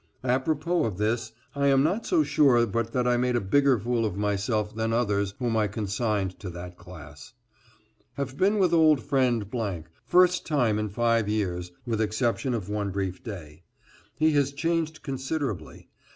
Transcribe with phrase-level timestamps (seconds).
[0.23, 4.03] Apropos of this, I am not so sure but that I made a bigger fool
[4.03, 7.33] of myself than others whom I consigned to that class.
[8.13, 9.45] Have been with old friend,
[10.07, 13.61] first time in five years, with exception of one brief day.
[14.17, 15.87] He has changed considerably.